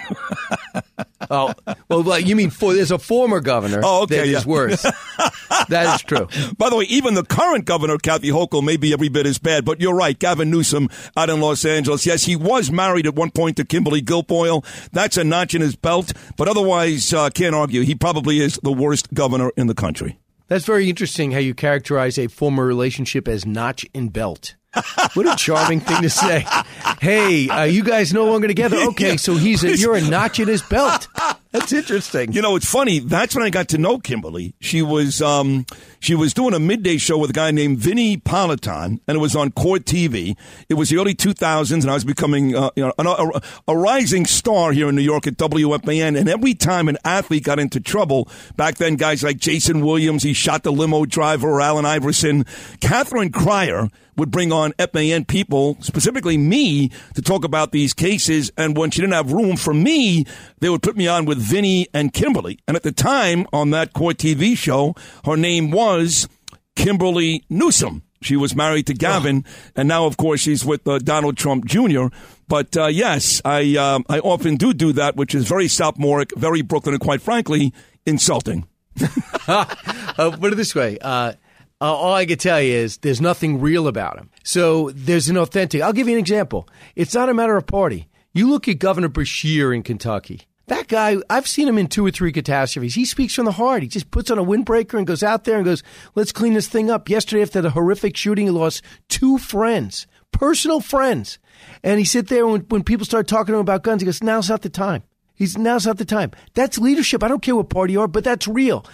Oh, 1.30 1.52
well, 1.88 2.18
you 2.18 2.36
mean 2.36 2.50
for, 2.50 2.74
there's 2.74 2.90
a 2.90 2.98
former 2.98 3.40
governor 3.40 3.80
Oh, 3.84 4.02
okay, 4.02 4.16
that 4.16 4.26
is 4.26 4.44
yeah. 4.44 4.50
worse. 4.50 4.82
that 5.68 5.94
is 5.94 6.02
true. 6.02 6.28
By 6.56 6.70
the 6.70 6.76
way, 6.76 6.84
even 6.84 7.14
the 7.14 7.24
current 7.24 7.64
governor, 7.64 7.98
Kathy 7.98 8.30
Hochul, 8.30 8.62
may 8.64 8.76
be 8.76 8.92
every 8.92 9.08
bit 9.08 9.26
as 9.26 9.38
bad. 9.38 9.64
But 9.64 9.80
you're 9.80 9.94
right, 9.94 10.18
Gavin 10.18 10.50
Newsom 10.50 10.88
out 11.16 11.30
in 11.30 11.40
Los 11.40 11.64
Angeles. 11.64 12.06
Yes, 12.06 12.24
he 12.24 12.36
was 12.36 12.70
married 12.70 13.06
at 13.06 13.14
one 13.14 13.30
point 13.30 13.56
to 13.58 13.64
Kimberly 13.64 14.02
Guilfoyle. 14.02 14.64
That's 14.92 15.16
a 15.16 15.24
notch 15.24 15.54
in 15.54 15.60
his 15.60 15.76
belt. 15.76 16.12
But 16.36 16.48
otherwise, 16.48 17.12
uh, 17.12 17.30
can't 17.30 17.54
argue. 17.54 17.82
He 17.82 17.94
probably 17.94 18.40
is 18.40 18.58
the 18.62 18.72
worst 18.72 19.12
governor 19.12 19.50
in 19.56 19.66
the 19.66 19.74
country. 19.74 20.18
That's 20.48 20.64
very 20.64 20.88
interesting 20.88 21.32
how 21.32 21.40
you 21.40 21.52
characterize 21.54 22.18
a 22.18 22.26
former 22.26 22.64
relationship 22.64 23.28
as 23.28 23.44
notch 23.44 23.84
in 23.92 24.08
belt. 24.08 24.54
What 25.14 25.26
a 25.26 25.36
charming 25.36 25.80
thing 25.80 26.02
to 26.02 26.10
say. 26.10 26.46
Hey, 27.00 27.48
uh, 27.48 27.64
you 27.64 27.82
guys 27.82 28.12
no 28.12 28.24
longer 28.26 28.48
together. 28.48 28.76
Okay, 28.88 29.16
so 29.16 29.36
he's 29.36 29.64
a, 29.64 29.76
you're 29.76 29.94
a 29.96 30.00
notch 30.00 30.40
in 30.40 30.48
his 30.48 30.62
belt. 30.62 31.08
That's 31.50 31.72
interesting. 31.72 32.32
You 32.32 32.42
know, 32.42 32.56
it's 32.56 32.70
funny. 32.70 32.98
That's 32.98 33.34
when 33.34 33.42
I 33.42 33.48
got 33.48 33.68
to 33.68 33.78
know 33.78 33.98
Kimberly. 33.98 34.54
She 34.60 34.82
was 34.82 35.22
um, 35.22 35.64
she 35.98 36.14
was 36.14 36.34
doing 36.34 36.52
a 36.52 36.58
midday 36.58 36.98
show 36.98 37.16
with 37.16 37.30
a 37.30 37.32
guy 37.32 37.50
named 37.52 37.78
Vinnie 37.78 38.18
Politan, 38.18 39.00
and 39.08 39.16
it 39.16 39.18
was 39.18 39.34
on 39.34 39.52
Court 39.52 39.84
TV. 39.84 40.36
It 40.68 40.74
was 40.74 40.90
the 40.90 40.98
early 40.98 41.14
2000s, 41.14 41.72
and 41.72 41.90
I 41.90 41.94
was 41.94 42.04
becoming 42.04 42.54
uh, 42.54 42.70
you 42.76 42.84
know 42.84 42.92
an, 42.98 43.06
a, 43.06 43.40
a 43.66 43.76
rising 43.76 44.26
star 44.26 44.72
here 44.72 44.90
in 44.90 44.94
New 44.94 45.02
York 45.02 45.26
at 45.26 45.38
WFAN. 45.38 46.18
And 46.18 46.28
every 46.28 46.52
time 46.52 46.86
an 46.86 46.98
athlete 47.02 47.44
got 47.44 47.58
into 47.58 47.80
trouble 47.80 48.28
back 48.56 48.76
then, 48.76 48.96
guys 48.96 49.22
like 49.22 49.38
Jayson 49.38 49.82
Williams, 49.82 50.24
he 50.24 50.34
shot 50.34 50.64
the 50.64 50.72
limo 50.72 51.06
driver, 51.06 51.48
or 51.48 51.62
Allen 51.62 51.86
Iverson, 51.86 52.44
Catherine 52.80 53.32
Crier 53.32 53.88
would 54.18 54.30
bring 54.30 54.52
on 54.52 54.72
FAN 54.72 55.24
people, 55.24 55.78
specifically 55.80 56.36
me, 56.36 56.90
to 57.14 57.22
talk 57.22 57.44
about 57.44 57.72
these 57.72 57.94
cases. 57.94 58.50
And 58.56 58.76
when 58.76 58.90
she 58.90 59.00
didn't 59.00 59.14
have 59.14 59.32
room 59.32 59.56
for 59.56 59.72
me, 59.72 60.26
they 60.58 60.68
would 60.68 60.82
put 60.82 60.96
me 60.96 61.06
on 61.06 61.24
with 61.24 61.37
Vinnie 61.38 61.86
and 61.94 62.12
Kimberly. 62.12 62.58
And 62.66 62.76
at 62.76 62.82
the 62.82 62.92
time 62.92 63.46
on 63.52 63.70
that 63.70 63.92
court 63.92 64.18
TV 64.18 64.56
show, 64.56 64.94
her 65.24 65.36
name 65.36 65.70
was 65.70 66.28
Kimberly 66.76 67.44
Newsom. 67.48 68.02
She 68.20 68.36
was 68.36 68.54
married 68.56 68.86
to 68.88 68.94
Gavin, 68.94 69.44
and 69.76 69.86
now, 69.86 70.06
of 70.06 70.16
course, 70.16 70.40
she's 70.40 70.64
with 70.64 70.86
uh, 70.88 70.98
Donald 70.98 71.36
Trump 71.36 71.66
Jr. 71.66 72.06
But 72.48 72.76
uh, 72.76 72.86
yes, 72.86 73.40
I 73.44 73.76
um, 73.76 74.04
I 74.08 74.18
often 74.18 74.56
do 74.56 74.74
do 74.74 74.92
that, 74.94 75.14
which 75.14 75.36
is 75.36 75.46
very 75.46 75.68
sophomoric, 75.68 76.36
very 76.36 76.62
Brooklyn, 76.62 76.94
and 76.94 77.00
quite 77.00 77.22
frankly, 77.22 77.72
insulting. 78.06 78.66
Uh, 79.48 80.36
put 80.36 80.52
it 80.52 80.56
this 80.56 80.74
way. 80.74 80.98
Uh, 81.00 81.32
uh, 81.80 81.94
all 81.94 82.12
I 82.12 82.26
can 82.26 82.38
tell 82.38 82.60
you 82.60 82.74
is 82.74 82.98
there's 82.98 83.20
nothing 83.20 83.60
real 83.60 83.86
about 83.86 84.18
him. 84.18 84.30
So 84.42 84.90
there's 84.90 85.28
an 85.28 85.36
authentic. 85.38 85.80
I'll 85.80 85.92
give 85.92 86.08
you 86.08 86.14
an 86.14 86.18
example. 86.18 86.68
It's 86.96 87.14
not 87.14 87.28
a 87.28 87.34
matter 87.34 87.56
of 87.56 87.66
party. 87.66 88.08
You 88.32 88.50
look 88.50 88.66
at 88.66 88.78
Governor 88.78 89.08
Beshear 89.08 89.74
in 89.74 89.84
Kentucky. 89.84 90.42
That 90.68 90.86
guy, 90.86 91.16
I've 91.28 91.48
seen 91.48 91.66
him 91.66 91.78
in 91.78 91.88
two 91.88 92.06
or 92.06 92.10
three 92.10 92.30
catastrophes. 92.30 92.94
He 92.94 93.04
speaks 93.04 93.34
from 93.34 93.46
the 93.46 93.52
heart. 93.52 93.82
He 93.82 93.88
just 93.88 94.10
puts 94.10 94.30
on 94.30 94.38
a 94.38 94.44
windbreaker 94.44 94.98
and 94.98 95.06
goes 95.06 95.22
out 95.22 95.44
there 95.44 95.56
and 95.56 95.64
goes, 95.64 95.82
let's 96.14 96.30
clean 96.32 96.54
this 96.54 96.68
thing 96.68 96.90
up. 96.90 97.08
Yesterday, 97.08 97.42
after 97.42 97.60
the 97.60 97.70
horrific 97.70 98.16
shooting, 98.16 98.46
he 98.46 98.50
lost 98.50 98.82
two 99.08 99.38
friends, 99.38 100.06
personal 100.30 100.80
friends. 100.80 101.38
And 101.82 101.98
he 101.98 102.04
sit 102.04 102.28
there 102.28 102.46
when, 102.46 102.60
when 102.68 102.84
people 102.84 103.06
start 103.06 103.26
talking 103.26 103.52
to 103.52 103.56
him 103.56 103.60
about 103.60 103.82
guns, 103.82 104.02
he 104.02 104.06
goes, 104.06 104.22
now's 104.22 104.50
not 104.50 104.62
the 104.62 104.68
time. 104.68 105.02
He's 105.34 105.56
now's 105.56 105.86
not 105.86 105.98
the 105.98 106.04
time. 106.04 106.32
That's 106.54 106.78
leadership. 106.78 107.22
I 107.22 107.28
don't 107.28 107.42
care 107.42 107.54
what 107.54 107.70
party 107.70 107.92
you 107.92 108.00
are, 108.00 108.08
but 108.08 108.24
that's 108.24 108.48
real. 108.48 108.84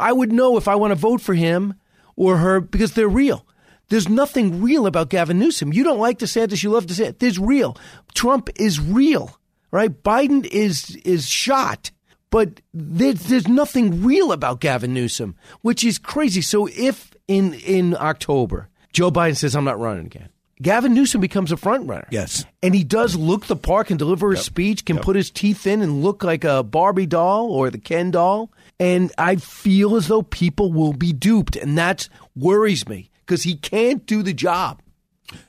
I 0.00 0.12
would 0.12 0.32
know 0.32 0.56
if 0.56 0.66
I 0.66 0.74
want 0.74 0.92
to 0.92 0.96
vote 0.96 1.20
for 1.20 1.34
him 1.34 1.74
or 2.16 2.38
her 2.38 2.60
because 2.60 2.94
they're 2.94 3.06
real. 3.06 3.46
There's 3.90 4.08
nothing 4.08 4.62
real 4.62 4.86
about 4.86 5.10
Gavin 5.10 5.38
Newsom. 5.38 5.72
You 5.72 5.84
don't 5.84 5.98
like 5.98 6.18
DeSantis, 6.18 6.62
you 6.62 6.70
love 6.70 6.86
DeSantis. 6.86 7.18
There's 7.18 7.38
real. 7.38 7.76
Trump 8.14 8.48
is 8.56 8.80
real, 8.80 9.38
right? 9.70 10.02
Biden 10.02 10.46
is 10.46 10.96
is 11.04 11.28
shot, 11.28 11.90
but 12.30 12.60
there's, 12.72 13.24
there's 13.24 13.48
nothing 13.48 14.02
real 14.04 14.32
about 14.32 14.60
Gavin 14.60 14.94
Newsom, 14.94 15.36
which 15.62 15.84
is 15.84 15.98
crazy. 15.98 16.42
So 16.42 16.66
if 16.66 17.12
in 17.28 17.54
in 17.54 17.96
October 17.98 18.68
Joe 18.92 19.10
Biden 19.10 19.36
says 19.36 19.54
I'm 19.54 19.64
not 19.64 19.78
running 19.78 20.06
again, 20.06 20.30
Gavin 20.62 20.92
Newsom 20.92 21.20
becomes 21.20 21.52
a 21.52 21.56
front 21.56 21.88
runner. 21.88 22.06
Yes. 22.10 22.44
And 22.62 22.74
he 22.74 22.84
does 22.84 23.16
look 23.16 23.46
the 23.46 23.56
part, 23.56 23.86
can 23.86 23.96
deliver 23.96 24.30
his 24.30 24.42
speech, 24.42 24.84
can 24.84 24.98
put 24.98 25.16
his 25.16 25.30
teeth 25.30 25.66
in 25.66 25.80
and 25.80 26.02
look 26.02 26.22
like 26.22 26.44
a 26.44 26.62
Barbie 26.62 27.06
doll 27.06 27.50
or 27.50 27.70
the 27.70 27.78
Ken 27.78 28.10
doll. 28.10 28.50
And 28.78 29.10
I 29.16 29.36
feel 29.36 29.96
as 29.96 30.08
though 30.08 30.22
people 30.22 30.72
will 30.72 30.92
be 30.92 31.12
duped. 31.12 31.56
And 31.56 31.78
that 31.78 32.08
worries 32.36 32.86
me 32.86 33.10
because 33.20 33.42
he 33.42 33.56
can't 33.56 34.04
do 34.04 34.22
the 34.22 34.34
job. 34.34 34.82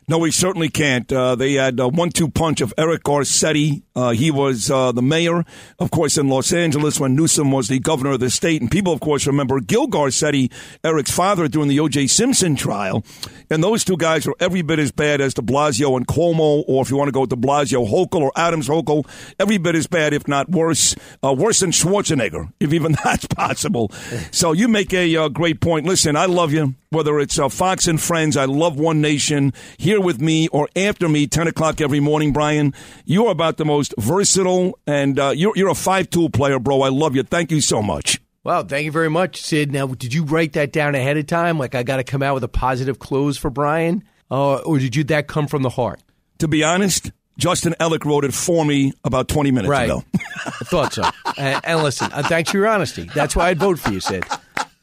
No, 0.07 0.17
we 0.17 0.31
certainly 0.31 0.67
can't. 0.67 1.11
Uh, 1.11 1.35
they 1.35 1.53
had 1.53 1.79
a 1.79 1.88
one-two 1.88 2.29
punch 2.29 2.59
of 2.59 2.73
Eric 2.77 3.03
Garcetti. 3.03 3.81
Uh, 3.95 4.09
he 4.09 4.29
was 4.29 4.69
uh, 4.69 4.91
the 4.91 5.01
mayor, 5.01 5.45
of 5.79 5.91
course, 5.91 6.17
in 6.17 6.27
Los 6.27 6.51
Angeles 6.51 7.00
when 7.00 7.15
Newsom 7.15 7.51
was 7.51 7.69
the 7.69 7.79
governor 7.79 8.11
of 8.11 8.19
the 8.19 8.29
state. 8.29 8.61
And 8.61 8.69
people, 8.69 8.91
of 8.91 9.00
course, 9.00 9.25
remember 9.25 9.59
Gil 9.61 9.88
Garcetti, 9.88 10.51
Eric's 10.83 11.11
father, 11.11 11.47
during 11.47 11.69
the 11.69 11.79
O.J. 11.79 12.07
Simpson 12.07 12.55
trial. 12.55 13.05
And 13.50 13.63
those 13.63 13.85
two 13.85 13.95
guys 13.95 14.25
were 14.25 14.35
every 14.39 14.61
bit 14.61 14.79
as 14.79 14.91
bad 14.91 15.21
as 15.21 15.33
de 15.33 15.41
Blasio 15.41 15.95
and 15.95 16.05
Cuomo, 16.05 16.65
or 16.67 16.81
if 16.81 16.89
you 16.89 16.97
want 16.97 17.07
to 17.07 17.13
go 17.13 17.21
with 17.21 17.29
de 17.29 17.38
Blasio 17.38 17.89
Hochul 17.89 18.21
or 18.21 18.31
Adams 18.35 18.67
Hochul, 18.67 19.07
every 19.39 19.59
bit 19.59 19.75
as 19.75 19.88
bad, 19.88 20.13
if 20.13 20.27
not 20.27 20.50
worse, 20.50 20.95
uh, 21.23 21.33
worse 21.33 21.61
than 21.61 21.71
Schwarzenegger, 21.71 22.51
if 22.59 22.73
even 22.73 22.97
that's 23.03 23.27
possible. 23.27 23.91
So 24.31 24.51
you 24.51 24.67
make 24.67 24.93
a 24.93 25.15
uh, 25.15 25.29
great 25.29 25.61
point. 25.61 25.85
Listen, 25.85 26.17
I 26.17 26.25
love 26.25 26.51
you. 26.51 26.75
Whether 26.91 27.21
it's 27.21 27.39
uh, 27.39 27.48
Fox 27.48 27.88
and 27.88 28.01
Friends, 28.01 28.36
I 28.36 28.43
love 28.43 28.77
One 28.77 29.00
Nation, 29.00 29.53
here 29.77 30.01
with 30.01 30.19
me 30.19 30.50
or 30.50 30.67
after 30.75 31.07
me, 31.07 31.25
10 31.25 31.48
o'clock 31.48 31.79
every 31.79 32.01
morning, 32.01 32.33
Brian. 32.33 32.74
You 33.05 33.27
are 33.27 33.31
about 33.31 33.55
the 33.55 33.63
most 33.63 33.93
versatile, 33.98 34.77
and 34.86 35.17
uh, 35.17 35.29
you're, 35.33 35.53
you're 35.55 35.69
a 35.69 35.74
five-tool 35.74 36.31
player, 36.31 36.60
bro. 36.60 36.81
I 36.81 36.89
love 36.89 37.15
you. 37.15 37.24
Thank 37.24 37.50
you 37.50 37.62
so 37.62 37.81
much. 37.81 38.19
Wow, 38.43 38.63
thank 38.63 38.83
you 38.83 38.91
very 38.91 39.10
much, 39.10 39.41
Sid. 39.41 39.71
Now, 39.71 39.88
did 39.88 40.13
you 40.13 40.25
write 40.25 40.51
that 40.53 40.74
down 40.74 40.93
ahead 40.93 41.15
of 41.15 41.27
time? 41.27 41.57
Like, 41.57 41.75
I 41.75 41.83
got 41.83 41.95
to 41.98 42.03
come 42.03 42.21
out 42.21 42.33
with 42.33 42.43
a 42.43 42.50
positive 42.50 43.00
close 43.00 43.38
for 43.38 43.50
Brian? 43.50 44.03
Uh, 44.29 44.55
or 44.57 44.77
did 44.77 44.93
you 44.93 45.05
that 45.05 45.27
come 45.29 45.48
from 45.48 45.62
the 45.62 45.69
heart? 45.69 46.01
To 46.39 46.50
be 46.50 46.62
honest, 46.62 47.10
Justin 47.38 47.74
Ellick 47.79 48.03
wrote 48.03 48.25
it 48.25 48.33
for 48.33 48.65
me 48.65 48.91
about 49.05 49.29
20 49.29 49.51
minutes 49.51 49.69
Right. 49.69 49.86
ago. 49.86 50.03
I 50.45 50.65
thought 50.65 50.91
so. 50.91 51.03
and, 51.38 51.62
and 51.63 51.83
listen, 51.83 52.12
uh, 52.12 52.24
thanks 52.24 52.51
for 52.51 52.57
your 52.57 52.67
honesty. 52.67 53.10
That's 53.15 53.33
why 53.33 53.48
I'd 53.48 53.60
vote 53.60 53.79
for 53.79 53.93
you, 53.93 54.01
Sid, 54.01 54.25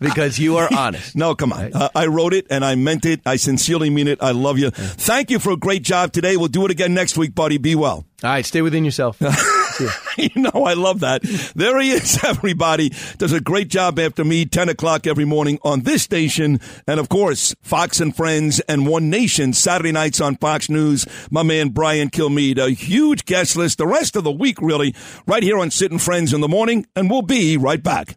because 0.00 0.38
you 0.38 0.56
are 0.56 0.68
honest. 0.76 1.16
No, 1.16 1.34
come 1.34 1.52
on. 1.52 1.72
Uh, 1.72 1.88
I 1.94 2.06
wrote 2.06 2.34
it 2.34 2.46
and 2.50 2.64
I 2.64 2.74
meant 2.74 3.04
it. 3.04 3.20
I 3.26 3.36
sincerely 3.36 3.90
mean 3.90 4.08
it. 4.08 4.18
I 4.22 4.30
love 4.32 4.58
you. 4.58 4.70
Thank 4.70 5.30
you 5.30 5.38
for 5.38 5.52
a 5.52 5.56
great 5.56 5.82
job 5.82 6.12
today. 6.12 6.36
We'll 6.36 6.48
do 6.48 6.64
it 6.64 6.70
again 6.70 6.94
next 6.94 7.16
week, 7.16 7.34
buddy. 7.34 7.58
Be 7.58 7.74
well. 7.74 8.04
All 8.24 8.30
right, 8.30 8.44
stay 8.44 8.62
within 8.62 8.84
yourself. 8.84 9.16
you 10.18 10.30
know, 10.34 10.64
I 10.64 10.74
love 10.74 11.00
that. 11.00 11.22
There 11.54 11.78
he 11.80 11.92
is, 11.92 12.18
everybody. 12.24 12.90
Does 13.18 13.32
a 13.32 13.40
great 13.40 13.68
job 13.68 14.00
after 14.00 14.24
me, 14.24 14.44
10 14.44 14.68
o'clock 14.70 15.06
every 15.06 15.24
morning 15.24 15.60
on 15.62 15.82
this 15.82 16.02
station. 16.02 16.58
And 16.88 16.98
of 16.98 17.08
course, 17.08 17.54
Fox 17.62 18.00
and 18.00 18.14
Friends 18.16 18.58
and 18.60 18.88
One 18.88 19.08
Nation, 19.08 19.52
Saturday 19.52 19.92
nights 19.92 20.20
on 20.20 20.34
Fox 20.36 20.68
News. 20.68 21.06
My 21.30 21.44
man, 21.44 21.68
Brian 21.68 22.10
Kilmeade, 22.10 22.58
a 22.58 22.70
huge 22.70 23.24
guest 23.24 23.56
list 23.56 23.78
the 23.78 23.86
rest 23.86 24.16
of 24.16 24.24
the 24.24 24.32
week, 24.32 24.60
really, 24.60 24.96
right 25.28 25.44
here 25.44 25.58
on 25.58 25.70
Sid 25.70 25.92
and 25.92 26.02
Friends 26.02 26.32
in 26.34 26.40
the 26.40 26.48
Morning. 26.48 26.86
And 26.96 27.08
we'll 27.08 27.22
be 27.22 27.56
right 27.56 27.82
back. 27.82 28.16